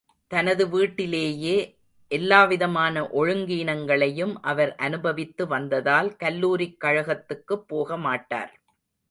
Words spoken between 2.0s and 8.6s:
எல்லாவிதமான ஒழுங்கீனங்களையும் அவர் அனுபவித்து வந்ததால், கல்லூரிக் கழகத்துக்குப் போக மாட்டார்.